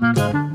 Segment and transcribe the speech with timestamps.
[0.00, 0.45] Bye.